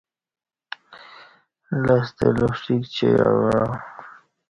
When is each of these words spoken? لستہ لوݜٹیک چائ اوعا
لستہ 1.85 2.27
لوݜٹیک 2.37 2.83
چائ 2.93 3.13
اوعا 3.29 3.59